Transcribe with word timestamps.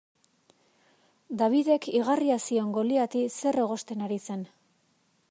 Davidek 1.41 1.87
igarria 1.99 2.39
zion 2.47 2.73
Goliati 2.79 3.23
zer 3.37 3.63
egosten 3.67 4.03
ari 4.07 4.21
zen. 4.31 4.47